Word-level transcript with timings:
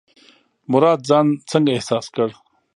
مراد 0.71 0.99
ځان 1.09 1.25
څنګه 1.51 1.71
احساس 1.73 2.05
کړ؟ 2.15 2.29